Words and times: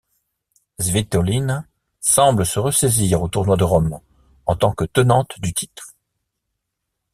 Svitolina 0.79 1.63
semble 1.99 2.43
se 2.43 2.57
ressaisir 2.57 3.21
au 3.21 3.27
tournoi 3.27 3.55
de 3.55 3.63
Rome 3.63 3.99
en 4.47 4.55
tant 4.55 4.73
que 4.73 4.85
tenante 4.85 5.39
du 5.41 5.53
titre. 5.53 5.93